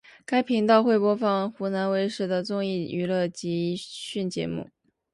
[0.25, 4.67] 该频道会播放湖南卫视的综艺娱乐及资讯节目。